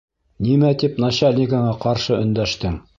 Нимә 0.45 0.71
тип 0.85 0.97
начальнигыңа 1.05 1.77
ҡаршы 1.87 2.21
өндәштең? 2.21 2.87